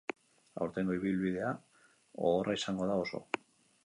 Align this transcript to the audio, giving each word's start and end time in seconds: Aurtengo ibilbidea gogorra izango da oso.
Aurtengo 0.65 0.95
ibilbidea 0.95 1.51
gogorra 2.23 2.57
izango 2.61 2.89
da 2.93 2.97
oso. 3.03 3.21